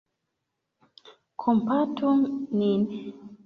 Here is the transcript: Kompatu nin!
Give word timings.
Kompatu 1.41 2.09
nin! 2.57 2.81